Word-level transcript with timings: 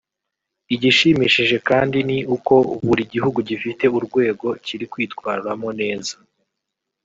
Igishimishije 0.75 1.55
kandi 1.69 1.97
ni 2.07 2.17
uko 2.35 2.53
buri 2.85 3.03
gihugu 3.13 3.37
gifite 3.49 3.83
urwego 3.97 4.47
kiri 4.65 4.85
kwitwaramo 4.91 5.69
neza 5.81 6.15